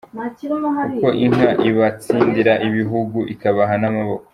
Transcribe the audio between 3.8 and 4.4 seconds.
n’amaboko.